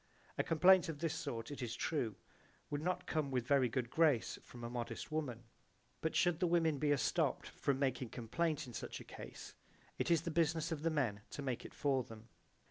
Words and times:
A 0.35 0.43
complaint 0.43 0.89
of 0.89 0.97
this 0.97 1.13
sort, 1.13 1.51
it 1.51 1.61
is 1.61 1.75
true, 1.75 2.15
would 2.71 2.81
not 2.81 3.05
come 3.05 3.29
with 3.29 3.43
a 3.43 3.47
very 3.47 3.69
good 3.69 3.91
grace 3.91 4.39
from 4.41 4.63
a 4.63 4.67
modest 4.71 5.11
woman; 5.11 5.43
but 6.01 6.15
should 6.15 6.39
the 6.39 6.47
women 6.47 6.79
be 6.79 6.89
estopped 6.89 7.45
from 7.45 7.77
making 7.77 8.09
complaint 8.09 8.65
in 8.65 8.73
such 8.73 8.99
a 8.99 9.03
case 9.03 9.53
it 9.99 10.09
is 10.09 10.23
the 10.23 10.31
business 10.31 10.71
of 10.71 10.81
the 10.81 10.89
men 10.89 11.21
to 11.29 11.43
make 11.43 11.65
it 11.65 11.73
for 11.75 12.03
them. 12.03 12.29